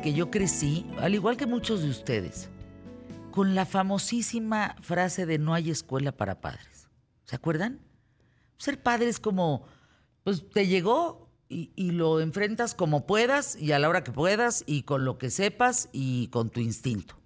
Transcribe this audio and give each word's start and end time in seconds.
que 0.00 0.12
yo 0.12 0.30
crecí, 0.30 0.86
al 0.98 1.14
igual 1.14 1.36
que 1.36 1.46
muchos 1.46 1.82
de 1.82 1.90
ustedes, 1.90 2.48
con 3.30 3.54
la 3.54 3.66
famosísima 3.66 4.76
frase 4.80 5.26
de 5.26 5.38
no 5.38 5.54
hay 5.54 5.70
escuela 5.70 6.12
para 6.12 6.40
padres. 6.40 6.88
¿Se 7.24 7.36
acuerdan? 7.36 7.80
Ser 8.58 8.82
padre 8.82 9.08
es 9.08 9.20
como, 9.20 9.66
pues 10.22 10.48
te 10.50 10.66
llegó 10.66 11.28
y, 11.48 11.72
y, 11.74 11.90
lo 11.90 12.20
enfrentas 12.20 12.74
como 12.74 13.06
puedas 13.06 13.56
y 13.56 13.72
a 13.72 13.78
la 13.78 13.88
hora 13.88 14.04
que 14.04 14.12
puedas 14.12 14.64
y 14.66 14.82
con 14.82 15.04
lo 15.04 15.18
que 15.18 15.30
sepas 15.30 15.88
y 15.92 16.28
con 16.28 16.50
tu 16.50 16.60
instinto. 16.60 17.16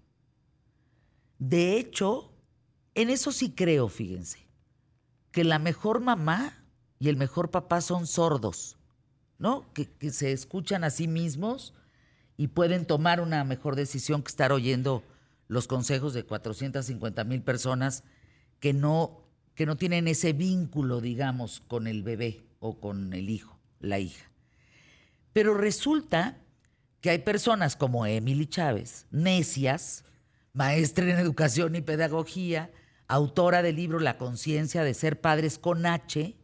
De 1.38 1.78
hecho, 1.78 2.32
en 2.94 3.10
eso 3.10 3.30
sí 3.30 3.52
creo, 3.52 3.88
fíjense, 3.88 4.48
que 5.30 5.44
la 5.44 5.58
mejor 5.58 6.00
mamá 6.00 6.64
y 6.98 7.08
el 7.08 7.16
mejor 7.16 7.50
papá 7.50 7.80
son 7.80 8.06
sordos, 8.06 8.76
¿no? 9.38 9.72
Que, 9.72 9.86
que 9.86 10.10
se 10.10 10.32
escuchan 10.32 10.82
a 10.82 10.90
sí 10.90 11.06
mismos 11.06 11.74
y 12.38 12.46
pueden 12.46 12.86
tomar 12.86 13.20
una 13.20 13.44
mejor 13.44 13.76
decisión 13.76 14.22
que 14.22 14.28
estar 14.28 14.52
oyendo 14.52 15.02
los 15.48 15.66
consejos 15.66 16.14
de 16.14 16.22
450 16.22 17.24
mil 17.24 17.42
personas 17.42 18.04
que 18.60 18.72
no, 18.72 19.24
que 19.56 19.66
no 19.66 19.76
tienen 19.76 20.06
ese 20.06 20.32
vínculo, 20.32 21.00
digamos, 21.00 21.60
con 21.66 21.88
el 21.88 22.04
bebé 22.04 22.44
o 22.60 22.78
con 22.78 23.12
el 23.12 23.28
hijo, 23.28 23.58
la 23.80 23.98
hija. 23.98 24.30
Pero 25.32 25.54
resulta 25.54 26.38
que 27.00 27.10
hay 27.10 27.18
personas 27.18 27.74
como 27.74 28.06
Emily 28.06 28.46
Chávez, 28.46 29.06
necias, 29.10 30.04
maestra 30.52 31.10
en 31.10 31.18
educación 31.18 31.74
y 31.74 31.80
pedagogía, 31.80 32.70
autora 33.08 33.62
del 33.62 33.76
libro 33.76 33.98
La 33.98 34.16
conciencia 34.16 34.84
de 34.84 34.94
ser 34.94 35.20
padres 35.20 35.58
con 35.58 35.86
H, 35.86 36.36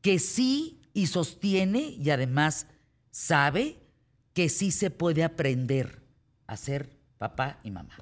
que 0.00 0.18
sí 0.20 0.80
y 0.94 1.08
sostiene 1.08 1.80
y 1.80 2.10
además 2.10 2.68
sabe 3.10 3.81
que 4.34 4.48
sí 4.48 4.70
se 4.70 4.90
puede 4.90 5.24
aprender 5.24 6.00
a 6.46 6.56
ser 6.56 6.90
papá 7.18 7.58
y 7.62 7.70
mamá. 7.70 7.96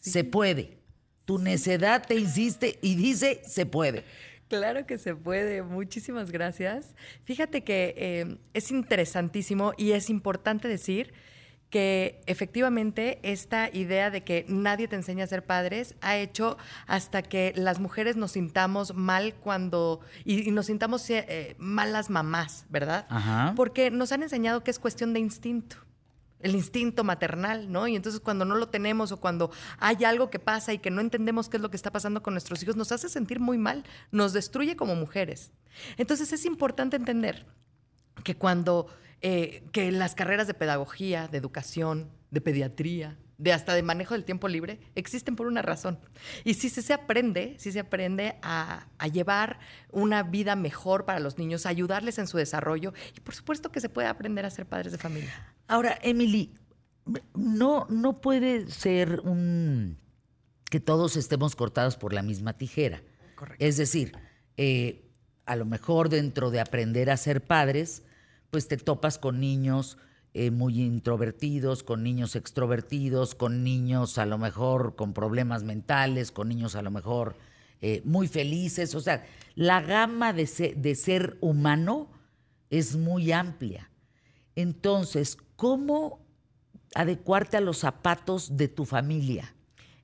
Sí. 0.00 0.10
Se 0.10 0.24
puede. 0.24 0.78
Tu 1.24 1.38
necedad 1.38 2.06
te 2.06 2.14
insiste 2.14 2.78
y 2.82 2.94
dice, 2.94 3.42
se 3.44 3.66
puede. 3.66 4.04
Claro 4.48 4.86
que 4.86 4.96
se 4.96 5.14
puede. 5.14 5.62
Muchísimas 5.62 6.30
gracias. 6.30 6.94
Fíjate 7.24 7.64
que 7.64 7.94
eh, 7.96 8.38
es 8.54 8.70
interesantísimo 8.70 9.72
y 9.76 9.92
es 9.92 10.08
importante 10.08 10.68
decir 10.68 11.12
que 11.70 12.22
efectivamente 12.26 13.18
esta 13.22 13.68
idea 13.72 14.10
de 14.10 14.22
que 14.22 14.44
nadie 14.48 14.88
te 14.88 14.96
enseña 14.96 15.24
a 15.24 15.26
ser 15.26 15.44
padres 15.44 15.96
ha 16.00 16.16
hecho 16.16 16.56
hasta 16.86 17.22
que 17.22 17.52
las 17.56 17.80
mujeres 17.80 18.16
nos 18.16 18.32
sintamos 18.32 18.94
mal 18.94 19.34
cuando 19.34 20.00
y, 20.24 20.48
y 20.48 20.52
nos 20.52 20.66
sintamos 20.66 21.08
eh, 21.10 21.56
malas 21.58 22.08
mamás, 22.08 22.66
¿verdad? 22.68 23.06
Ajá. 23.08 23.52
Porque 23.56 23.90
nos 23.90 24.12
han 24.12 24.22
enseñado 24.22 24.62
que 24.62 24.70
es 24.70 24.78
cuestión 24.78 25.12
de 25.12 25.20
instinto 25.20 25.76
el 26.40 26.54
instinto 26.54 27.02
maternal, 27.02 27.70
¿no? 27.72 27.88
Y 27.88 27.96
entonces 27.96 28.20
cuando 28.20 28.44
no 28.44 28.54
lo 28.56 28.68
tenemos 28.68 29.10
o 29.10 29.18
cuando 29.18 29.50
hay 29.78 30.04
algo 30.04 30.30
que 30.30 30.38
pasa 30.38 30.72
y 30.72 30.78
que 30.78 30.90
no 30.90 31.00
entendemos 31.00 31.48
qué 31.48 31.56
es 31.56 31.62
lo 31.62 31.70
que 31.70 31.76
está 31.76 31.90
pasando 31.90 32.22
con 32.22 32.34
nuestros 32.34 32.62
hijos, 32.62 32.76
nos 32.76 32.92
hace 32.92 33.08
sentir 33.08 33.40
muy 33.40 33.58
mal, 33.58 33.84
nos 34.10 34.32
destruye 34.32 34.76
como 34.76 34.94
mujeres. 34.94 35.50
Entonces 35.96 36.32
es 36.32 36.44
importante 36.44 36.96
entender 36.96 37.46
que 38.22 38.36
cuando 38.36 38.86
eh, 39.28 39.64
que 39.72 39.90
las 39.90 40.14
carreras 40.14 40.46
de 40.46 40.54
pedagogía, 40.54 41.26
de 41.26 41.36
educación, 41.36 42.12
de 42.30 42.40
pediatría, 42.40 43.18
de 43.38 43.52
hasta 43.52 43.74
de 43.74 43.82
manejo 43.82 44.14
del 44.14 44.24
tiempo 44.24 44.46
libre, 44.46 44.78
existen 44.94 45.34
por 45.34 45.48
una 45.48 45.62
razón. 45.62 45.98
Y 46.44 46.54
si 46.54 46.68
se, 46.68 46.80
se 46.80 46.92
aprende, 46.92 47.56
si 47.58 47.72
se 47.72 47.80
aprende 47.80 48.36
a, 48.40 48.86
a, 48.98 49.08
llevar 49.08 49.58
una 49.90 50.22
vida 50.22 50.54
mejor 50.54 51.06
para 51.06 51.18
los 51.18 51.38
niños, 51.38 51.66
a 51.66 51.70
ayudarles 51.70 52.18
en 52.18 52.28
su 52.28 52.36
desarrollo, 52.36 52.94
y 53.16 53.20
por 53.20 53.34
supuesto 53.34 53.72
que 53.72 53.80
se 53.80 53.88
puede 53.88 54.06
aprender 54.06 54.46
a 54.46 54.50
ser 54.50 54.64
padres 54.64 54.92
de 54.92 54.98
familia. 54.98 55.34
Ahora, 55.66 55.98
Emily, 56.02 56.54
no, 57.34 57.88
no 57.90 58.20
puede 58.20 58.70
ser 58.70 59.18
un 59.24 59.98
que 60.70 60.78
todos 60.78 61.16
estemos 61.16 61.56
cortados 61.56 61.96
por 61.96 62.12
la 62.12 62.22
misma 62.22 62.52
tijera. 62.52 63.02
Correcto. 63.34 63.64
Es 63.64 63.76
decir, 63.76 64.12
eh, 64.56 65.10
a 65.46 65.56
lo 65.56 65.64
mejor 65.64 66.10
dentro 66.10 66.52
de 66.52 66.60
aprender 66.60 67.10
a 67.10 67.16
ser 67.16 67.44
padres, 67.44 68.04
pues 68.50 68.68
te 68.68 68.76
topas 68.76 69.18
con 69.18 69.40
niños 69.40 69.98
eh, 70.34 70.50
muy 70.50 70.82
introvertidos, 70.82 71.82
con 71.82 72.02
niños 72.02 72.36
extrovertidos, 72.36 73.34
con 73.34 73.64
niños 73.64 74.18
a 74.18 74.26
lo 74.26 74.36
mejor 74.36 74.94
con 74.94 75.14
problemas 75.14 75.62
mentales, 75.62 76.30
con 76.30 76.48
niños 76.48 76.76
a 76.76 76.82
lo 76.82 76.90
mejor 76.90 77.36
eh, 77.80 78.02
muy 78.04 78.28
felices. 78.28 78.94
O 78.94 79.00
sea, 79.00 79.24
la 79.54 79.80
gama 79.80 80.32
de 80.32 80.46
ser, 80.46 80.76
de 80.76 80.94
ser 80.94 81.38
humano 81.40 82.10
es 82.68 82.96
muy 82.96 83.32
amplia. 83.32 83.90
Entonces, 84.56 85.38
¿cómo 85.56 86.20
adecuarte 86.94 87.56
a 87.56 87.62
los 87.62 87.78
zapatos 87.78 88.56
de 88.56 88.68
tu 88.68 88.84
familia? 88.84 89.54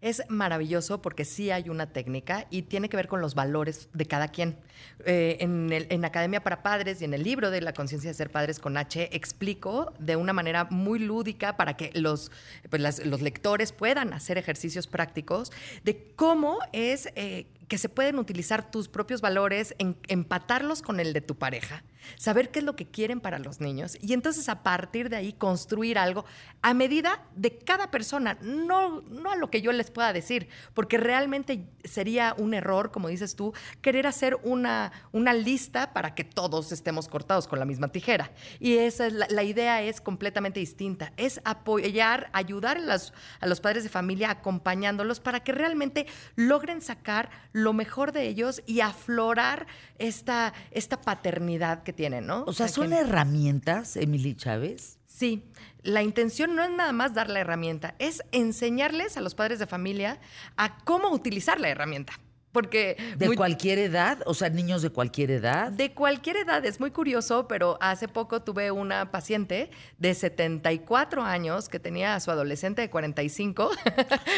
Es 0.03 0.25
maravilloso 0.29 1.01
porque 1.01 1.25
sí 1.25 1.53
hay 1.53 1.69
una 1.69 1.87
técnica 1.87 2.49
y 2.51 2.63
tiene 2.63 2.89
que 2.89 2.97
ver 2.97 3.07
con 3.07 3.21
los 3.21 3.37
valores 3.37 3.89
de 3.95 4.05
cada 4.05 4.27
quien. 4.27 4.59
Eh, 5.07 5.37
en, 5.39 5.71
en, 5.73 6.05
Academia 6.05 6.43
para 6.43 6.61
Padres 6.65 7.01
y 7.01 7.05
en 7.05 7.15
el 7.15 7.23
libro 7.23 7.53
de 7.53 7.61
La 7.61 7.73
conciencia 7.73 8.11
de 8.11 8.15
ser 8.15 8.29
padres 8.29 8.59
con 8.59 8.77
H 8.77 9.15
explico 9.17 9.93
de 10.01 10.17
una 10.17 10.33
manera 10.33 10.65
muy 10.65 10.99
lúdica 10.99 11.57
para 11.57 11.77
que 11.77 11.93
los, 11.95 12.33
pues 12.69 13.07
los 13.07 13.23
lectores 13.23 13.71
puedan 13.71 14.13
hacer 14.13 14.39
ejercicios 14.39 14.89
prácticos 14.89 15.53
de 15.85 16.13
cómo 16.17 16.59
es 16.73 17.09
eh, 17.15 17.47
que 17.73 17.79
se 17.79 17.89
pueden 17.89 18.19
utilizar 18.19 18.71
tus 18.71 18.87
propios 18.87 19.23
valores, 19.23 19.75
en, 19.79 19.97
empatarlos 20.09 20.83
con 20.83 21.01
el 21.01 21.15
de 21.15 21.23
tu 21.23 21.39
pareja, 21.39 21.85
saber 22.19 22.51
qué 22.51 22.59
es 22.59 22.67
lo 22.67 22.77
que 22.77 22.85
quieren 22.85 23.19
para 23.19 23.39
los 23.39 23.63
niños 23.63 23.97
y 24.03 24.13
entonces 24.13 24.51
a 24.51 24.63
partir 24.63 25.09
de 25.09 25.17
ahí 25.17 25.33
construir 25.33 25.97
algo 25.99 26.27
a 26.61 26.75
medida 26.75 27.25
de 27.35 27.57
cada 27.57 27.91
persona, 27.91 28.37
no, 28.43 29.01
no 29.01 29.33
a 29.33 29.37
lo 29.37 29.49
que 29.49 29.63
yo 29.63 29.73
les 29.73 29.91
pueda 29.91 30.13
decir, 30.13 30.49
porque 30.75 30.99
realmente 30.99 31.65
sería 31.83 32.35
un 32.37 32.53
error, 32.53 32.91
como 32.91 33.09
dices 33.09 33.37
tú, 33.37 33.55
querer 33.81 34.07
hacer 34.07 34.39
una, 34.43 34.93
una 35.13 35.33
lista 35.33 35.95
para 35.95 36.15
que 36.15 36.25
todos 36.25 36.73
estemos 36.73 37.09
cortados 37.09 37.49
con 37.49 37.59
la 37.59 37.65
misma 37.65 37.89
tijera. 37.89 38.33
Y 38.61 38.77
esa 38.77 39.07
es 39.07 39.15
la, 39.15 39.43
idea 39.43 39.83
es 39.83 40.01
completamente 40.01 40.61
distinta, 40.61 41.13
es 41.17 41.41
apoyar, 41.45 42.29
ayudar 42.35 42.77
a 42.77 42.81
los, 42.81 43.15
a 43.41 43.47
los 43.47 43.61
padres 43.61 43.83
de 43.83 43.89
familia 43.89 44.31
acompañándolos 44.31 45.21
para 45.21 45.41
que 45.41 45.53
realmente 45.53 46.07
logren 46.37 46.81
sacar 46.81 47.31
mejor 47.73 48.11
de 48.11 48.27
ellos 48.27 48.63
y 48.67 48.81
aflorar 48.81 49.67
esta, 49.99 50.53
esta 50.73 51.01
paternidad 51.01 51.85
que 51.85 51.93
tienen, 51.93 52.27
¿no? 52.27 52.45
O 52.47 52.53
sea, 52.53 52.67
¿son 52.67 52.93
herramientas, 52.93 53.97
Emily 53.97 54.35
Chávez? 54.35 54.99
Sí, 55.07 55.45
la 55.83 56.03
intención 56.03 56.57
no 56.57 56.65
es 56.65 56.71
nada 56.71 56.93
más 56.93 57.15
dar 57.15 57.31
la 57.31 57.41
herramienta, 57.41 57.95
es 57.99 58.23
enseñarles 58.33 59.17
a 59.17 59.21
los 59.21 59.35
padres 59.35 59.59
de 59.59 59.67
familia 59.67 60.19
a 60.57 60.79
cómo 60.79 61.11
utilizar 61.11 61.61
la 61.61 61.69
herramienta. 61.69 62.15
Porque 62.53 62.97
¿De 63.17 63.27
muy, 63.27 63.37
cualquier 63.37 63.79
edad? 63.79 64.19
O 64.27 64.35
sea, 64.35 64.51
niños 64.51 64.83
de 64.83 64.91
cualquier 64.91 65.31
edad. 65.31 65.73
De 65.73 65.93
cualquier 65.93 66.37
edad, 66.37 66.65
es 66.67 66.81
muy 66.81 66.91
curioso, 66.91 67.49
pero 67.49 67.79
hace 67.81 68.09
poco 68.09 68.43
tuve 68.43 68.71
una 68.71 69.11
paciente 69.11 69.71
de 69.99 70.15
74 70.15 71.23
años 71.23 71.71
que 71.71 71.81
tenía 71.81 72.15
a 72.15 72.21
su 72.21 72.31
adolescente 72.31 72.83
de 72.83 72.91
45 72.91 73.71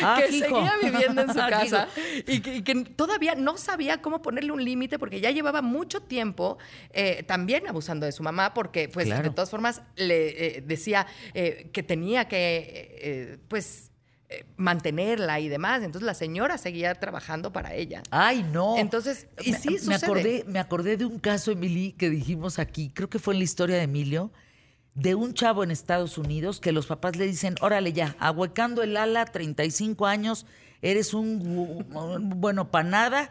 ah, 0.02 0.20
que 0.20 0.36
hijo. 0.36 0.46
seguía 0.46 0.74
viviendo 0.80 1.22
en 1.22 1.28
su 1.28 1.34
casa 1.50 1.88
y 2.26 2.40
que, 2.40 2.56
y 2.56 2.62
que, 2.62 2.84
todavía 2.84 3.34
no 3.34 3.56
sabía 3.56 4.00
cómo 4.00 4.22
ponerle 4.22 4.52
un 4.52 4.64
límite 4.64 4.98
porque 4.98 5.20
ya 5.20 5.32
llevaba 5.32 5.60
mucho 5.60 6.00
tiempo 6.00 6.58
eh, 6.90 7.24
también 7.26 7.66
abusando 7.66 8.06
de 8.06 8.12
su 8.12 8.22
mamá 8.22 8.54
porque, 8.54 8.88
pues, 8.88 9.06
claro. 9.06 9.24
de 9.24 9.30
todas 9.30 9.50
formas, 9.50 9.82
le 9.96 10.58
eh, 10.58 10.60
decía 10.64 11.06
eh, 11.34 11.70
que 11.72 11.82
tenía 11.82 12.28
que, 12.28 13.40
pues, 13.48 13.90
mantenerla 14.56 15.40
y 15.40 15.48
demás. 15.48 15.82
Entonces 15.82 16.06
la 16.06 16.14
señora 16.14 16.58
seguía 16.58 16.94
trabajando 16.94 17.52
para 17.52 17.74
ella. 17.74 18.02
Ay, 18.10 18.42
no. 18.52 18.76
Entonces, 18.78 19.26
y 19.42 19.52
me, 19.52 19.58
sí 19.58 19.70
me 19.70 19.78
sucede. 19.78 19.94
acordé, 19.96 20.44
me 20.46 20.58
acordé 20.58 20.96
de 20.96 21.04
un 21.04 21.18
caso, 21.18 21.52
Emily, 21.52 21.92
que 21.92 22.10
dijimos 22.10 22.58
aquí, 22.58 22.90
creo 22.90 23.08
que 23.08 23.18
fue 23.18 23.34
en 23.34 23.40
la 23.40 23.44
historia 23.44 23.76
de 23.76 23.82
Emilio, 23.82 24.32
de 24.94 25.14
un 25.14 25.34
chavo 25.34 25.64
en 25.64 25.70
Estados 25.70 26.18
Unidos 26.18 26.60
que 26.60 26.72
los 26.72 26.86
papás 26.86 27.16
le 27.16 27.26
dicen, 27.26 27.56
órale 27.60 27.92
ya, 27.92 28.16
ahuecando 28.18 28.82
el 28.82 28.96
ala, 28.96 29.24
35 29.26 30.06
años, 30.06 30.46
eres 30.82 31.14
un, 31.14 31.86
bueno, 32.36 32.70
para 32.70 32.88
nada, 32.88 33.30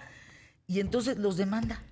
y 0.68 0.80
entonces 0.80 1.18
los 1.18 1.38
demanda. 1.38 1.84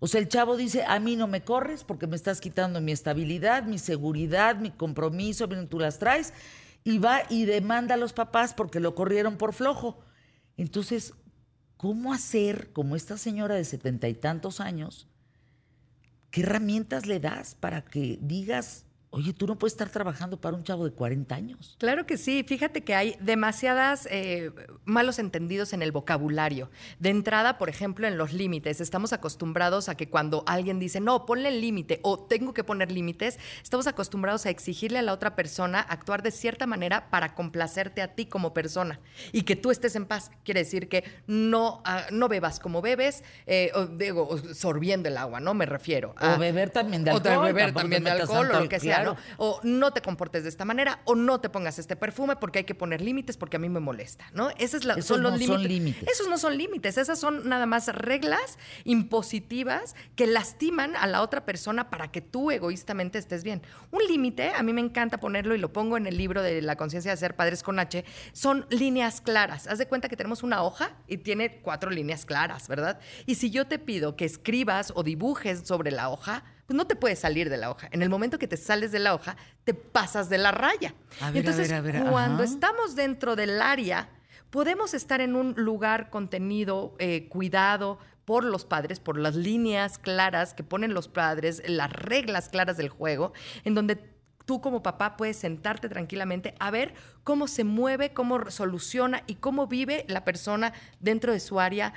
O 0.00 0.08
sea, 0.08 0.20
el 0.20 0.28
chavo 0.28 0.56
dice, 0.56 0.84
a 0.84 0.98
mí 0.98 1.14
no 1.14 1.28
me 1.28 1.44
corres 1.44 1.84
porque 1.84 2.08
me 2.08 2.16
estás 2.16 2.40
quitando 2.40 2.80
mi 2.80 2.90
estabilidad, 2.90 3.62
mi 3.62 3.78
seguridad, 3.78 4.56
mi 4.56 4.70
compromiso, 4.70 5.48
tú 5.48 5.78
las 5.78 5.98
traes, 5.98 6.34
y 6.84 6.98
va 6.98 7.22
y 7.28 7.44
demanda 7.44 7.94
a 7.94 7.98
los 7.98 8.12
papás 8.12 8.54
porque 8.54 8.80
lo 8.80 8.94
corrieron 8.94 9.36
por 9.36 9.52
flojo. 9.52 10.00
Entonces, 10.56 11.14
¿cómo 11.76 12.12
hacer, 12.12 12.72
como 12.72 12.96
esta 12.96 13.18
señora 13.18 13.54
de 13.54 13.64
setenta 13.64 14.08
y 14.08 14.14
tantos 14.14 14.60
años, 14.60 15.08
qué 16.30 16.42
herramientas 16.42 17.06
le 17.06 17.20
das 17.20 17.54
para 17.54 17.84
que 17.84 18.18
digas, 18.20 18.86
Oye, 19.14 19.34
tú 19.34 19.46
no 19.46 19.58
puedes 19.58 19.74
estar 19.74 19.90
trabajando 19.90 20.40
para 20.40 20.56
un 20.56 20.64
chavo 20.64 20.86
de 20.86 20.92
40 20.92 21.34
años. 21.34 21.76
Claro 21.78 22.06
que 22.06 22.16
sí. 22.16 22.46
Fíjate 22.48 22.82
que 22.82 22.94
hay 22.94 23.14
demasiadas 23.20 24.08
eh, 24.10 24.50
malos 24.86 25.18
entendidos 25.18 25.74
en 25.74 25.82
el 25.82 25.92
vocabulario. 25.92 26.70
De 26.98 27.10
entrada, 27.10 27.58
por 27.58 27.68
ejemplo, 27.68 28.06
en 28.06 28.16
los 28.16 28.32
límites. 28.32 28.80
Estamos 28.80 29.12
acostumbrados 29.12 29.90
a 29.90 29.96
que 29.96 30.08
cuando 30.08 30.44
alguien 30.46 30.78
dice, 30.78 30.98
no, 30.98 31.26
ponle 31.26 31.50
el 31.50 31.60
límite 31.60 32.00
o 32.02 32.20
tengo 32.20 32.54
que 32.54 32.64
poner 32.64 32.90
límites, 32.90 33.38
estamos 33.62 33.86
acostumbrados 33.86 34.46
a 34.46 34.50
exigirle 34.50 34.98
a 34.98 35.02
la 35.02 35.12
otra 35.12 35.36
persona 35.36 35.80
actuar 35.80 36.22
de 36.22 36.30
cierta 36.30 36.66
manera 36.66 37.10
para 37.10 37.34
complacerte 37.34 38.00
a 38.00 38.14
ti 38.14 38.24
como 38.24 38.54
persona 38.54 38.98
y 39.30 39.42
que 39.42 39.56
tú 39.56 39.70
estés 39.70 39.94
en 39.94 40.06
paz. 40.06 40.30
Quiere 40.42 40.60
decir 40.60 40.88
que 40.88 41.04
no, 41.26 41.82
ah, 41.84 42.06
no 42.10 42.28
bebas 42.28 42.60
como 42.60 42.80
bebes, 42.80 43.24
eh, 43.46 43.72
o, 43.74 43.88
digo, 43.88 44.38
sorbiendo 44.54 45.10
el 45.10 45.18
agua, 45.18 45.38
¿no? 45.38 45.52
Me 45.52 45.66
refiero. 45.66 46.14
o 46.18 46.38
beber 46.38 46.70
también 46.70 47.04
de 47.04 47.10
alcohol. 47.10 47.36
O 47.36 47.42
beber 47.42 47.74
también 47.74 48.04
de 48.04 48.10
alcohol 48.10 48.50
o 48.50 48.60
lo 48.60 48.68
que 48.70 48.80
sea 48.80 49.01
o 49.36 49.60
no 49.62 49.92
te 49.92 50.02
comportes 50.02 50.42
de 50.42 50.48
esta 50.48 50.64
manera, 50.64 51.00
o 51.04 51.14
no 51.14 51.40
te 51.40 51.48
pongas 51.48 51.78
este 51.78 51.96
perfume 51.96 52.36
porque 52.36 52.60
hay 52.60 52.64
que 52.64 52.74
poner 52.74 53.00
límites 53.00 53.36
porque 53.36 53.56
a 53.56 53.60
mí 53.60 53.68
me 53.68 53.80
molesta, 53.80 54.24
¿no? 54.32 54.50
Esa 54.58 54.76
es 54.76 54.84
la, 54.84 54.94
Esos 54.94 55.06
son 55.06 55.22
los 55.22 55.32
no 55.32 55.38
límites. 55.38 55.56
son 55.60 55.68
límites. 55.68 56.08
Esos 56.08 56.28
no 56.28 56.38
son 56.38 56.56
límites, 56.56 56.98
esas 56.98 57.18
son 57.18 57.48
nada 57.48 57.66
más 57.66 57.88
reglas 57.88 58.58
impositivas 58.84 59.94
que 60.16 60.26
lastiman 60.26 60.96
a 60.96 61.06
la 61.06 61.22
otra 61.22 61.44
persona 61.44 61.90
para 61.90 62.10
que 62.10 62.20
tú 62.20 62.50
egoístamente 62.50 63.18
estés 63.18 63.44
bien. 63.44 63.62
Un 63.90 64.04
límite, 64.06 64.50
a 64.50 64.62
mí 64.62 64.72
me 64.72 64.80
encanta 64.80 65.18
ponerlo 65.18 65.54
y 65.54 65.58
lo 65.58 65.72
pongo 65.72 65.96
en 65.96 66.06
el 66.06 66.16
libro 66.16 66.42
de 66.42 66.62
La 66.62 66.76
conciencia 66.76 67.10
de 67.10 67.16
ser 67.16 67.36
padres 67.36 67.62
con 67.62 67.78
H, 67.78 68.04
son 68.32 68.66
líneas 68.70 69.20
claras. 69.20 69.66
Haz 69.66 69.78
de 69.78 69.86
cuenta 69.86 70.08
que 70.08 70.16
tenemos 70.16 70.42
una 70.42 70.62
hoja 70.62 70.96
y 71.06 71.18
tiene 71.18 71.60
cuatro 71.60 71.90
líneas 71.90 72.24
claras, 72.24 72.68
¿verdad? 72.68 73.00
Y 73.26 73.34
si 73.34 73.50
yo 73.50 73.66
te 73.66 73.78
pido 73.78 74.16
que 74.16 74.24
escribas 74.24 74.92
o 74.94 75.02
dibujes 75.02 75.66
sobre 75.66 75.90
la 75.90 76.08
hoja, 76.08 76.44
pues 76.72 76.78
no 76.78 76.86
te 76.86 76.96
puedes 76.96 77.18
salir 77.18 77.50
de 77.50 77.58
la 77.58 77.70
hoja. 77.70 77.88
En 77.90 78.00
el 78.00 78.08
momento 78.08 78.38
que 78.38 78.48
te 78.48 78.56
sales 78.56 78.92
de 78.92 78.98
la 78.98 79.14
hoja, 79.14 79.36
te 79.64 79.74
pasas 79.74 80.30
de 80.30 80.38
la 80.38 80.52
raya. 80.52 80.94
A 81.20 81.30
ver, 81.30 81.40
Entonces, 81.40 81.70
a 81.70 81.82
ver, 81.82 81.98
a 81.98 82.02
ver, 82.04 82.10
cuando 82.10 82.44
ajá. 82.44 82.50
estamos 82.50 82.96
dentro 82.96 83.36
del 83.36 83.60
área, 83.60 84.08
podemos 84.48 84.94
estar 84.94 85.20
en 85.20 85.36
un 85.36 85.52
lugar 85.58 86.08
contenido, 86.08 86.94
eh, 86.98 87.28
cuidado 87.28 87.98
por 88.24 88.42
los 88.42 88.64
padres, 88.64 89.00
por 89.00 89.18
las 89.18 89.34
líneas 89.34 89.98
claras 89.98 90.54
que 90.54 90.62
ponen 90.62 90.94
los 90.94 91.08
padres, 91.08 91.62
las 91.66 91.92
reglas 91.92 92.48
claras 92.48 92.78
del 92.78 92.88
juego, 92.88 93.34
en 93.64 93.74
donde 93.74 93.96
tú 94.46 94.62
como 94.62 94.82
papá 94.82 95.18
puedes 95.18 95.36
sentarte 95.36 95.90
tranquilamente 95.90 96.54
a 96.58 96.70
ver 96.70 96.94
cómo 97.22 97.48
se 97.48 97.64
mueve, 97.64 98.14
cómo 98.14 98.50
soluciona 98.50 99.24
y 99.26 99.34
cómo 99.34 99.66
vive 99.66 100.06
la 100.08 100.24
persona 100.24 100.72
dentro 101.00 101.34
de 101.34 101.40
su 101.40 101.60
área, 101.60 101.92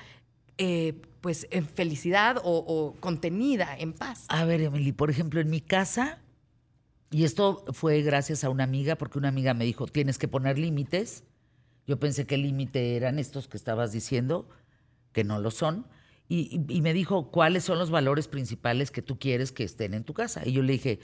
eh, 0.57 1.01
pues 1.21 1.47
en 1.51 1.67
felicidad 1.67 2.37
o, 2.43 2.95
contenida, 2.99 3.75
en 3.77 3.93
paz. 3.93 4.25
A 4.27 4.45
ver, 4.45 4.61
Emily, 4.61 4.91
por 4.91 5.09
ejemplo, 5.09 5.39
en 5.41 5.49
mi 5.49 5.61
casa, 5.61 6.19
y 7.11 7.23
esto 7.23 7.63
fue 7.73 8.01
gracias 8.01 8.43
a 8.43 8.49
una 8.49 8.63
amiga, 8.63 8.95
porque 8.95 9.17
una 9.17 9.29
amiga 9.29 9.53
me 9.53 9.65
dijo, 9.65 9.87
tienes 9.87 10.17
que 10.17 10.27
poner 10.27 10.59
límites. 10.59 11.23
Yo 11.87 11.99
pensé 11.99 12.25
que 12.25 12.35
el 12.35 12.43
límite 12.43 12.95
eran 12.95 13.19
estos 13.19 13.47
que 13.47 13.57
estabas 13.57 13.91
diciendo, 13.91 14.47
que 15.13 15.23
no 15.23 15.39
lo 15.39 15.51
son. 15.51 15.87
Y 16.27 16.81
me 16.81 16.93
dijo, 16.93 17.29
¿cuáles 17.29 17.63
son 17.63 17.77
los 17.77 17.91
valores 17.91 18.27
principales 18.27 18.89
que 18.89 19.03
tú 19.03 19.19
quieres 19.19 19.51
que 19.51 19.63
estén 19.63 19.93
en 19.93 20.03
tu 20.03 20.15
casa? 20.15 20.41
Y 20.43 20.53
yo 20.53 20.63
le 20.63 20.73
dije, 20.73 20.99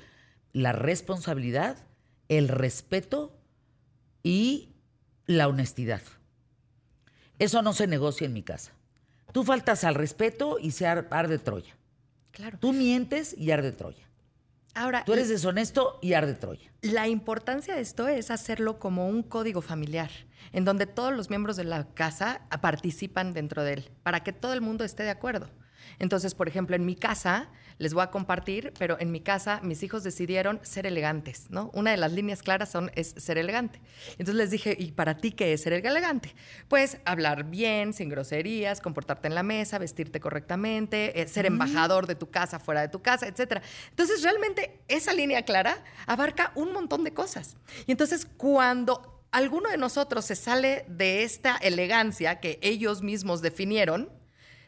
la 0.52 0.72
responsabilidad, 0.72 1.86
el 2.28 2.48
respeto 2.48 3.38
y 4.24 4.70
la 5.26 5.48
honestidad. 5.48 6.02
Eso 7.40 7.62
no 7.62 7.74
se 7.74 7.88
negocia 7.88 8.26
en 8.26 8.34
mi 8.34 8.44
casa. 8.44 8.74
Tú 9.32 9.44
faltas 9.44 9.84
al 9.84 9.96
respeto 9.96 10.58
y 10.60 10.72
se 10.72 10.88
ar- 10.88 11.08
arde 11.12 11.38
Troya. 11.40 11.76
Claro. 12.32 12.58
Tú 12.60 12.74
mientes 12.74 13.36
y 13.38 13.52
arde 13.52 13.72
Troya. 13.72 14.08
Ahora, 14.74 15.04
Tú 15.04 15.14
eres 15.14 15.28
deshonesto 15.30 16.00
y 16.02 16.14
arde 16.14 16.34
Troya. 16.34 16.72
La 16.82 17.08
importancia 17.08 17.76
de 17.76 17.82
esto 17.82 18.08
es 18.08 18.32
hacerlo 18.32 18.80
como 18.80 19.08
un 19.08 19.22
código 19.22 19.62
familiar, 19.62 20.10
en 20.54 20.64
donde 20.64 20.86
todos 20.86 21.14
los 21.14 21.30
miembros 21.30 21.58
de 21.58 21.66
la 21.66 21.86
casa 21.94 22.42
participan 22.62 23.34
dentro 23.34 23.64
de 23.64 23.74
él, 23.74 23.90
para 24.04 24.24
que 24.24 24.32
todo 24.32 24.54
el 24.54 24.62
mundo 24.62 24.84
esté 24.86 25.04
de 25.04 25.10
acuerdo. 25.10 25.50
Entonces, 26.00 26.36
por 26.36 26.48
ejemplo, 26.48 26.76
en 26.76 26.86
mi 26.86 26.96
casa, 26.96 27.50
les 27.78 27.94
voy 27.94 28.04
a 28.04 28.12
compartir, 28.12 28.74
pero 28.78 28.98
en 29.00 29.12
mi 29.12 29.22
casa 29.22 29.60
mis 29.64 29.82
hijos 29.82 30.04
decidieron 30.04 30.60
ser 30.62 30.86
elegantes, 30.86 31.50
¿no? 31.50 31.72
Una 31.74 31.92
de 31.92 31.98
las 31.98 32.12
líneas 32.12 32.44
claras 32.44 32.70
son, 32.70 32.92
es 32.96 33.16
ser 33.18 33.38
elegante. 33.38 33.82
Entonces 34.12 34.36
les 34.36 34.52
dije, 34.52 34.76
¿y 34.78 34.92
para 34.92 35.18
ti 35.18 35.32
qué 35.32 35.54
es 35.54 35.62
ser 35.62 35.74
elegante? 35.74 36.36
Pues 36.68 37.00
hablar 37.06 37.46
bien, 37.46 37.94
sin 37.94 38.10
groserías, 38.10 38.82
comportarte 38.82 39.28
en 39.28 39.36
la 39.36 39.44
mesa, 39.44 39.80
vestirte 39.80 40.20
correctamente, 40.20 41.22
eh, 41.22 41.28
ser 41.28 41.46
embajador 41.48 42.06
de 42.06 42.16
tu 42.16 42.30
casa, 42.30 42.60
fuera 42.60 42.82
de 42.82 42.90
tu 42.90 43.02
casa, 43.02 43.28
etc. 43.28 43.64
Entonces, 43.90 44.22
realmente 44.22 44.82
esa 44.88 45.14
línea 45.14 45.44
clara 45.44 45.84
abarca 46.06 46.52
un 46.56 46.74
montón 46.74 47.04
de 47.04 47.14
cosas. 47.14 47.58
Y 47.88 47.92
entonces, 47.92 48.28
cuando 48.38 49.26
alguno 49.32 49.70
de 49.70 49.78
nosotros 49.78 50.26
se 50.26 50.36
sale 50.36 50.86
de 50.88 51.24
esta 51.24 51.58
elegancia 51.58 52.40
que 52.40 52.60
ellos 52.62 53.02
mismos 53.02 53.42
definieron, 53.42 54.21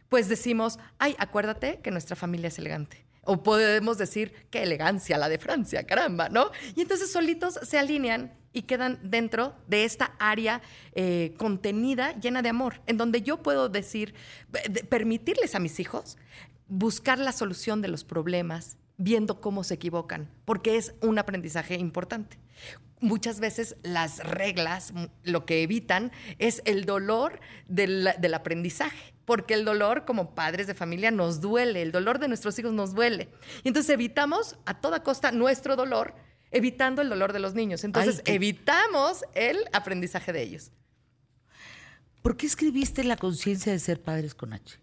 pues 0.09 0.29
decimos, 0.29 0.79
ay, 0.99 1.15
acuérdate 1.17 1.79
que 1.81 1.91
nuestra 1.91 2.15
familia 2.15 2.47
es 2.49 2.59
elegante. 2.59 3.05
O 3.25 3.41
podemos 3.41 3.97
decir, 3.97 4.33
qué 4.49 4.63
elegancia 4.63 5.17
la 5.17 5.29
de 5.29 5.37
Francia, 5.39 5.85
caramba, 5.85 6.27
¿no? 6.29 6.51
Y 6.75 6.81
entonces 6.81 7.11
solitos 7.11 7.57
se 7.63 7.79
alinean 7.79 8.33
y 8.51 8.63
quedan 8.63 8.99
dentro 9.01 9.55
de 9.67 9.85
esta 9.85 10.13
área 10.19 10.61
eh, 10.93 11.33
contenida, 11.37 12.19
llena 12.19 12.41
de 12.41 12.49
amor, 12.49 12.81
en 12.85 12.97
donde 12.97 13.21
yo 13.21 13.41
puedo 13.41 13.69
decir, 13.69 14.13
de- 14.69 14.83
permitirles 14.83 15.55
a 15.55 15.59
mis 15.59 15.79
hijos 15.79 16.17
buscar 16.67 17.17
la 17.17 17.31
solución 17.31 17.81
de 17.81 17.87
los 17.87 18.03
problemas, 18.03 18.77
viendo 18.97 19.39
cómo 19.41 19.63
se 19.63 19.75
equivocan, 19.75 20.29
porque 20.45 20.75
es 20.77 20.93
un 21.01 21.17
aprendizaje 21.17 21.75
importante. 21.75 22.37
Muchas 22.99 23.39
veces 23.39 23.75
las 23.83 24.19
reglas 24.19 24.93
lo 25.23 25.45
que 25.45 25.61
evitan 25.63 26.11
es 26.39 26.61
el 26.65 26.85
dolor 26.85 27.39
del 27.67 28.33
aprendizaje, 28.33 29.12
porque 29.25 29.53
el 29.53 29.65
dolor 29.65 30.05
como 30.05 30.35
padres 30.35 30.67
de 30.67 30.73
familia 30.73 31.11
nos 31.11 31.41
duele, 31.41 31.81
el 31.81 31.91
dolor 31.91 32.19
de 32.19 32.27
nuestros 32.27 32.57
hijos 32.59 32.73
nos 32.73 32.93
duele. 32.93 33.29
Y 33.63 33.69
entonces 33.69 33.89
evitamos 33.89 34.57
a 34.65 34.81
toda 34.81 35.03
costa 35.03 35.31
nuestro 35.31 35.75
dolor, 35.75 36.13
evitando 36.51 37.01
el 37.01 37.09
dolor 37.09 37.33
de 37.33 37.39
los 37.39 37.53
niños. 37.53 37.83
Entonces 37.83 38.21
evitamos 38.25 39.23
el 39.33 39.57
aprendizaje 39.71 40.33
de 40.33 40.41
ellos. 40.41 40.71
¿Por 42.21 42.37
qué 42.37 42.45
escribiste 42.45 43.03
la 43.03 43.17
conciencia 43.17 43.71
de 43.71 43.79
ser 43.79 44.01
padres 44.01 44.33
con 44.33 44.53
H? 44.53 44.79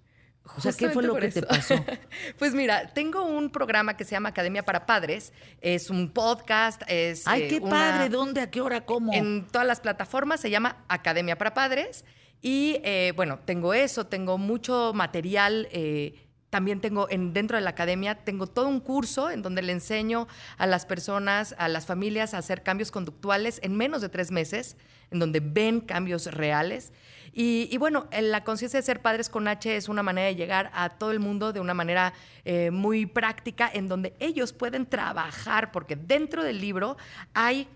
O 0.56 0.60
sea, 0.60 0.72
¿qué 0.72 0.90
fue 0.90 1.02
lo 1.02 1.14
que 1.16 1.28
te 1.28 1.42
pasó? 1.42 1.74
pues 2.38 2.54
mira, 2.54 2.92
tengo 2.92 3.24
un 3.24 3.50
programa 3.50 3.96
que 3.96 4.04
se 4.04 4.12
llama 4.12 4.30
Academia 4.30 4.64
para 4.64 4.84
Padres. 4.84 5.32
Es 5.60 5.90
un 5.90 6.12
podcast, 6.12 6.82
es. 6.88 7.26
Ay, 7.26 7.42
eh, 7.42 7.48
qué 7.48 7.56
una- 7.58 7.70
padre, 7.70 8.08
¿dónde, 8.08 8.40
a 8.40 8.50
qué 8.50 8.60
hora, 8.60 8.84
cómo? 8.84 9.12
En 9.12 9.46
todas 9.46 9.66
las 9.66 9.80
plataformas 9.80 10.40
se 10.40 10.50
llama 10.50 10.84
Academia 10.88 11.38
para 11.38 11.54
Padres. 11.54 12.04
Y 12.42 12.80
eh, 12.84 13.12
bueno, 13.16 13.38
tengo 13.44 13.74
eso, 13.74 14.06
tengo 14.06 14.38
mucho 14.38 14.92
material. 14.94 15.68
eh, 15.72 16.26
también 16.50 16.80
tengo 16.80 17.08
en, 17.10 17.32
dentro 17.32 17.56
de 17.56 17.62
la 17.62 17.70
academia, 17.70 18.16
tengo 18.16 18.48
todo 18.48 18.66
un 18.66 18.80
curso 18.80 19.30
en 19.30 19.40
donde 19.40 19.62
le 19.62 19.72
enseño 19.72 20.26
a 20.58 20.66
las 20.66 20.84
personas, 20.84 21.54
a 21.58 21.68
las 21.68 21.86
familias 21.86 22.34
a 22.34 22.38
hacer 22.38 22.62
cambios 22.64 22.90
conductuales 22.90 23.60
en 23.62 23.76
menos 23.76 24.02
de 24.02 24.08
tres 24.08 24.32
meses, 24.32 24.76
en 25.12 25.20
donde 25.20 25.40
ven 25.40 25.80
cambios 25.80 26.26
reales. 26.26 26.92
Y, 27.32 27.76
bueno, 27.78 28.08
en 28.10 28.32
la 28.32 28.42
conciencia 28.42 28.80
de 28.80 28.84
ser 28.84 29.02
padres 29.02 29.28
con 29.28 29.46
H 29.46 29.76
es 29.76 29.88
una 29.88 30.02
manera 30.02 30.26
de 30.26 30.34
llegar 30.34 30.68
a 30.74 30.88
todo 30.88 31.12
el 31.12 31.20
mundo 31.20 31.52
de 31.52 31.60
una 31.60 31.74
manera 31.74 32.12
eh, 32.44 32.72
muy 32.72 33.06
práctica, 33.06 33.70
en 33.72 33.86
donde 33.86 34.14
ellos 34.18 34.52
pueden 34.52 34.84
trabajar, 34.84 35.70
porque 35.70 35.94
dentro 35.94 36.42
del 36.42 36.60
libro 36.60 36.96
hay 37.32 37.68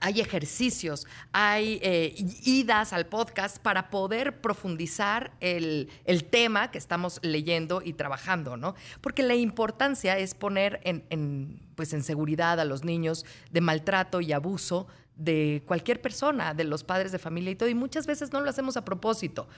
hay 0.00 0.20
ejercicios, 0.20 1.06
hay 1.32 1.80
eh, 1.82 2.14
idas 2.44 2.92
al 2.92 3.06
podcast 3.06 3.58
para 3.58 3.88
poder 3.88 4.40
profundizar 4.40 5.32
el, 5.40 5.88
el 6.04 6.24
tema 6.24 6.70
que 6.70 6.76
estamos 6.76 7.18
leyendo 7.22 7.80
y 7.82 7.94
trabajando, 7.94 8.56
¿no? 8.58 8.74
Porque 9.00 9.22
la 9.22 9.34
importancia 9.34 10.18
es 10.18 10.34
poner 10.34 10.80
en, 10.84 11.60
pues 11.76 11.94
en 11.94 12.02
seguridad 12.02 12.60
a 12.60 12.64
los 12.66 12.84
niños 12.84 13.24
de 13.50 13.60
maltrato 13.62 14.20
y 14.20 14.32
abuso 14.32 14.86
de 15.16 15.62
cualquier 15.66 16.02
persona, 16.02 16.52
de 16.52 16.64
los 16.64 16.84
padres 16.84 17.10
de 17.10 17.18
familia 17.18 17.52
y 17.52 17.56
todo. 17.56 17.68
Y 17.68 17.74
muchas 17.74 18.06
veces 18.06 18.32
no 18.32 18.40
lo 18.40 18.50
hacemos 18.50 18.76
a 18.76 18.84
propósito, 18.84 19.48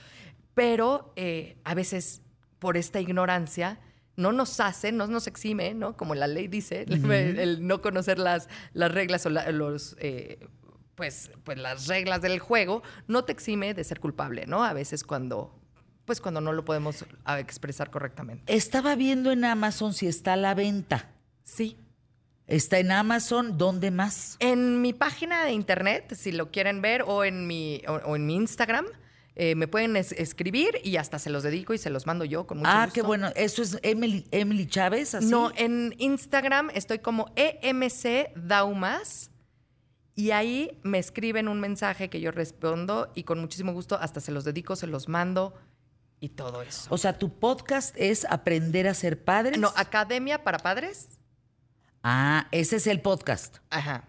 pero 0.53 1.11
eh, 1.17 1.57
a 1.65 1.73
veces 1.73 2.21
por 2.59 2.77
esta 2.77 3.01
ignorancia 3.01 3.79
no 4.15 4.31
nos 4.31 4.59
hace, 4.59 4.91
no 4.91 5.07
nos 5.07 5.27
exime, 5.27 5.73
¿no? 5.73 5.97
Como 5.97 6.15
la 6.15 6.27
ley 6.27 6.47
dice, 6.47 6.83
el, 6.89 7.39
el 7.39 7.67
no 7.67 7.81
conocer 7.81 8.19
las, 8.19 8.49
las 8.73 8.91
reglas 8.91 9.25
o 9.25 9.29
la- 9.29 9.51
los, 9.51 9.95
eh, 9.99 10.39
pues, 10.95 11.31
pues 11.43 11.57
las 11.57 11.87
reglas 11.87 12.21
del 12.21 12.39
juego, 12.39 12.83
no 13.07 13.23
te 13.25 13.31
exime 13.31 13.73
de 13.73 13.83
ser 13.83 13.99
culpable, 13.99 14.45
¿no? 14.45 14.63
A 14.63 14.73
veces 14.73 15.03
cuando, 15.03 15.59
pues 16.05 16.21
cuando 16.21 16.39
no 16.41 16.53
lo 16.53 16.63
podemos 16.65 17.05
expresar 17.39 17.89
correctamente. 17.89 18.53
Estaba 18.53 18.95
viendo 18.95 19.31
en 19.31 19.43
Amazon 19.45 19.93
si 19.93 20.07
está 20.07 20.33
a 20.33 20.37
la 20.37 20.53
venta. 20.53 21.09
Sí. 21.43 21.77
Está 22.45 22.77
en 22.79 22.91
Amazon, 22.91 23.57
¿dónde 23.57 23.89
más? 23.89 24.35
En 24.39 24.81
mi 24.81 24.91
página 24.93 25.45
de 25.45 25.53
internet, 25.53 26.13
si 26.13 26.33
lo 26.33 26.51
quieren 26.51 26.81
ver, 26.81 27.03
o 27.07 27.23
en 27.23 27.47
mi, 27.47 27.81
o, 27.87 27.93
o 27.93 28.15
en 28.17 28.25
mi 28.25 28.35
Instagram, 28.35 28.85
Eh, 29.35 29.55
me 29.55 29.67
pueden 29.67 29.95
es- 29.95 30.11
escribir 30.11 30.75
y 30.83 30.97
hasta 30.97 31.17
se 31.17 31.29
los 31.31 31.41
dedico 31.43 31.73
y 31.73 31.77
se 31.79 31.89
los 31.89 32.05
mando 32.05 32.23
yo 32.23 32.45
con 32.45 32.59
mucho 32.59 32.69
ah, 32.69 32.85
gusto. 32.85 32.93
qué 32.93 33.01
bueno. 33.01 33.29
Eso 33.35 33.63
es 33.63 33.79
Emily, 33.81 34.27
Emily 34.31 34.67
Chávez, 34.67 35.15
así. 35.15 35.25
No, 35.25 35.51
en 35.55 35.95
Instagram 35.97 36.69
estoy 36.73 36.99
como 36.99 37.31
EMC 37.35 38.31
Daumas 38.35 39.31
y 40.15 40.31
ahí 40.31 40.79
me 40.83 40.99
escriben 40.99 41.47
un 41.47 41.59
mensaje 41.59 42.09
que 42.09 42.21
yo 42.21 42.31
respondo 42.31 43.11
y 43.15 43.23
con 43.23 43.39
muchísimo 43.39 43.73
gusto 43.73 43.95
hasta 43.99 44.19
se 44.19 44.31
los 44.31 44.43
dedico, 44.43 44.75
se 44.75 44.85
los 44.85 45.09
mando 45.09 45.55
y 46.19 46.29
todo 46.29 46.61
eso. 46.61 46.87
O 46.93 46.97
sea, 46.99 47.17
tu 47.17 47.39
podcast 47.39 47.95
es 47.97 48.25
Aprender 48.29 48.87
a 48.87 48.93
ser 48.93 49.23
padres. 49.23 49.57
No, 49.57 49.73
Academia 49.75 50.43
para 50.43 50.59
Padres. 50.59 51.19
Ah, 52.03 52.47
ese 52.51 52.75
es 52.75 52.85
el 52.85 53.01
podcast. 53.01 53.57
Ajá. 53.71 54.07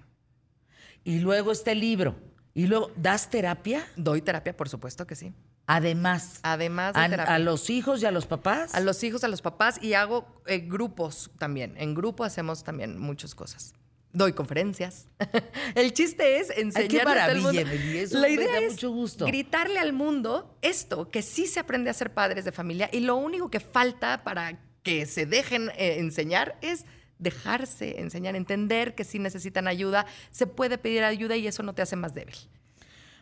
Y 1.03 1.21
luego 1.21 1.51
está 1.53 1.73
el 1.73 1.81
libro. 1.81 2.15
Y 2.55 2.67
luego, 2.67 2.91
¿das 2.97 3.31
terapia? 3.31 3.85
Doy 3.97 4.23
terapia, 4.23 4.57
por 4.57 4.69
supuesto 4.69 5.07
que 5.07 5.17
sí. 5.17 5.33
Además. 5.67 6.39
Además 6.43 6.95
de 6.95 7.01
a, 7.01 7.09
terapia. 7.09 7.35
a 7.35 7.39
los 7.39 7.69
hijos 7.71 8.01
y 8.03 8.07
a 8.07 8.11
los 8.11 8.27
papás. 8.27 8.75
A 8.75 8.81
los 8.81 9.03
hijos, 9.03 9.25
a 9.25 9.29
los 9.29 9.43
papás 9.43 9.83
y 9.83 9.95
hago 9.95 10.43
eh, 10.47 10.59
grupos 10.59 11.31
también. 11.39 11.75
En 11.79 11.95
grupo 11.95 12.23
hacemos 12.23 12.63
también 12.63 12.99
muchas 12.99 13.35
cosas. 13.35 13.75
Doy 14.13 14.33
conferencias. 14.33 15.09
el 15.75 15.93
chiste 15.93 16.39
es 16.39 16.51
enseñarle 16.51 17.21
a 17.21 17.27
todo 17.27 17.37
el 17.37 17.43
mundo. 17.43 17.61
Eso 17.61 18.19
La 18.21 18.29
me 18.29 18.35
idea 18.35 18.53
da 18.53 18.59
es 18.61 18.73
mucho 18.75 18.91
gusto. 18.91 19.27
gritarle 19.27 19.81
al 19.81 19.93
mundo 19.93 20.57
esto, 20.63 21.11
que 21.11 21.23
sí 21.23 21.49
se 21.49 21.59
aprende 21.59 21.91
a 21.91 21.95
ser 21.95 22.15
padres 22.15 22.45
de 22.45 22.53
familia 22.53 22.89
y 22.93 23.01
lo 23.01 23.17
único 23.17 23.51
que 23.51 23.59
falta 23.59 24.23
para 24.23 24.61
que 24.85 25.07
se 25.07 25.27
dejen 25.27 25.71
eh, 25.71 25.97
enseñar 25.99 26.57
es 26.63 26.85
dejarse 27.19 28.01
enseñar, 28.01 28.37
entender 28.37 28.95
que 28.95 29.05
si 29.05 29.19
necesitan 29.19 29.69
ayuda, 29.69 30.07
se 30.31 30.47
puede 30.47 30.79
pedir 30.79 31.05
ayuda 31.05 31.37
y 31.37 31.47
eso 31.47 31.63
no 31.63 31.75
te 31.75 31.83
hace 31.83 31.97
más 31.97 32.15
débil. 32.15 32.37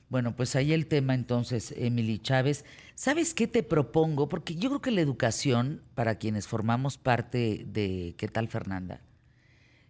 Bueno, 0.08 0.37
pues 0.37 0.56
ahí 0.56 0.75
el 0.75 0.88
tema 0.88 1.14
entonces, 1.14 1.72
Emily 1.75 2.18
Chávez. 2.18 2.66
¿Sabes 2.94 3.32
qué 3.32 3.46
te 3.46 3.62
propongo? 3.62 4.28
Porque 4.28 4.54
yo 4.56 4.68
creo 4.68 4.82
que 4.82 4.90
la 4.90 5.00
educación, 5.00 5.80
para 5.94 6.16
quienes 6.16 6.46
formamos 6.46 6.99
parte 6.99 7.64
de 7.66 8.14
¿Qué 8.18 8.28
tal 8.28 8.49
Fernanda? 8.49 9.00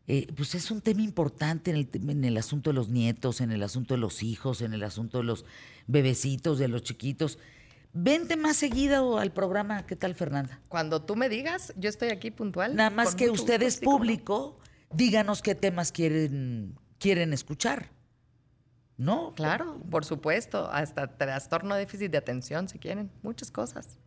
Eh, 0.07 0.29
pues 0.37 0.55
es 0.55 0.71
un 0.71 0.81
tema 0.81 1.03
importante 1.03 1.71
en 1.71 1.77
el, 1.77 1.89
en 1.93 2.25
el 2.25 2.37
asunto 2.37 2.71
de 2.71 2.75
los 2.75 2.89
nietos, 2.89 3.41
en 3.41 3.51
el 3.51 3.63
asunto 3.63 3.95
de 3.95 4.01
los 4.01 4.23
hijos, 4.23 4.63
en 4.63 4.75
el 4.75 4.85
asunto 4.85 5.19
de 5.19 5.25
los 5.25 5.45
bebecitos, 5.89 6.59
de 6.59 6.69
los 6.69 6.83
chiquitos. 6.85 7.39
Vente 7.95 8.37
más 8.37 8.57
seguido 8.57 9.19
al 9.19 9.33
programa 9.33 9.85
¿Qué 9.87 9.97
tal 9.97 10.15
Fernanda? 10.15 10.59
Cuando 10.69 11.03
tú 11.03 11.15
me 11.15 11.29
digas, 11.29 11.75
yo 11.77 11.91
estoy 11.91 12.09
aquí 12.09 12.31
puntual. 12.31 12.75
Nada 12.75 12.91
más 12.91 13.15
que 13.15 13.31
ustedes, 13.31 13.83
no. 13.83 13.91
público, 13.91 14.59
díganos 14.95 15.43
qué 15.43 15.55
temas 15.55 15.93
quieren, 15.93 16.79
quieren 16.99 17.33
escuchar. 17.33 17.91
¿No? 18.97 19.35
Claro, 19.35 19.81
por 19.91 20.05
supuesto. 20.05 20.71
Hasta 20.71 21.17
trastorno 21.19 21.75
déficit 21.75 22.11
de 22.13 22.19
atención, 22.19 22.69
si 22.69 22.79
quieren. 22.79 23.11
Muchas 23.23 23.51
cosas. 23.51 23.99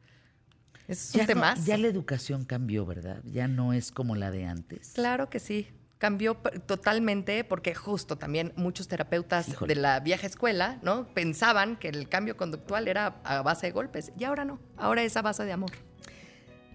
Es 0.87 1.11
un 1.13 1.19
Ya, 1.19 1.23
no- 1.23 1.27
tema. 1.27 1.55
ya 1.65 1.77
la 1.77 1.87
educación 1.87 2.45
cambió, 2.45 2.85
¿verdad? 2.85 3.21
Ya 3.25 3.47
no 3.47 3.73
es 3.73 3.91
como 3.91 4.15
la 4.15 4.31
de 4.31 4.45
antes. 4.45 4.93
Claro 4.95 5.29
que 5.29 5.39
sí. 5.39 5.67
Cambió 6.05 6.35
totalmente 6.67 7.43
porque 7.43 7.73
justo 7.73 8.15
también 8.15 8.53
muchos 8.55 8.87
terapeutas 8.87 9.49
Híjole. 9.49 9.73
de 9.73 9.81
la 9.81 9.99
vieja 10.01 10.27
escuela, 10.27 10.77
¿no? 10.83 11.07
Pensaban 11.15 11.77
que 11.77 11.89
el 11.89 12.07
cambio 12.09 12.37
conductual 12.37 12.87
era 12.87 13.19
a 13.23 13.41
base 13.41 13.65
de 13.65 13.71
golpes 13.71 14.11
y 14.15 14.23
ahora 14.23 14.45
no. 14.45 14.59
Ahora 14.77 15.01
es 15.01 15.17
a 15.17 15.23
base 15.23 15.45
de 15.45 15.51
amor. 15.51 15.71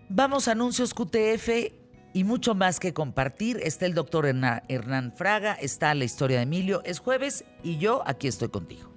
Vamos 0.08 0.48
a 0.48 0.52
anuncios 0.52 0.94
QTF 0.94 1.48
y 2.12 2.24
mucho 2.24 2.56
más 2.56 2.80
que 2.80 2.92
compartir. 2.92 3.60
Está 3.62 3.86
el 3.86 3.94
doctor 3.94 4.26
Hernán 4.26 5.12
Fraga, 5.14 5.52
está 5.54 5.94
la 5.94 6.02
historia 6.02 6.38
de 6.38 6.42
Emilio. 6.42 6.82
Es 6.84 6.98
jueves 6.98 7.44
y 7.62 7.78
yo 7.78 8.02
aquí 8.06 8.26
estoy 8.26 8.48
contigo. 8.48 8.89